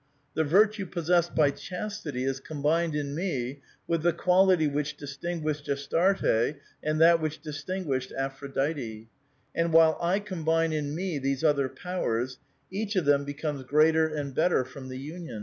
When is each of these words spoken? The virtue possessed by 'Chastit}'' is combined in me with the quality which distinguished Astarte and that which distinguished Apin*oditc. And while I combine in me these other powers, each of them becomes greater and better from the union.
The 0.33 0.43
virtue 0.43 0.87
possessed 0.87 1.35
by 1.35 1.51
'Chastit}'' 1.51 2.15
is 2.25 2.39
combined 2.39 2.95
in 2.95 3.13
me 3.13 3.61
with 3.87 4.01
the 4.01 4.11
quality 4.13 4.65
which 4.67 4.97
distinguished 4.97 5.69
Astarte 5.69 6.55
and 6.81 6.99
that 6.99 7.21
which 7.21 7.39
distinguished 7.39 8.11
Apin*oditc. 8.17 9.09
And 9.53 9.71
while 9.71 9.99
I 10.01 10.19
combine 10.19 10.73
in 10.73 10.95
me 10.95 11.19
these 11.19 11.43
other 11.43 11.69
powers, 11.69 12.39
each 12.71 12.95
of 12.95 13.05
them 13.05 13.25
becomes 13.25 13.61
greater 13.61 14.07
and 14.07 14.33
better 14.33 14.65
from 14.65 14.87
the 14.89 14.97
union. 14.97 15.39